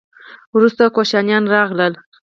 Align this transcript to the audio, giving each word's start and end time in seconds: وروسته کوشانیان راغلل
وروسته 0.55 0.83
کوشانیان 0.95 1.43
راغلل 1.53 1.93